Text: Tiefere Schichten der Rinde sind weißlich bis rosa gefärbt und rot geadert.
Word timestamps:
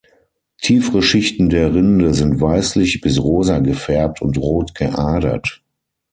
Tiefere 0.61 1.03
Schichten 1.03 1.49
der 1.51 1.75
Rinde 1.75 2.15
sind 2.15 2.41
weißlich 2.41 3.01
bis 3.01 3.19
rosa 3.21 3.59
gefärbt 3.59 4.19
und 4.23 4.35
rot 4.39 4.73
geadert. 4.73 5.61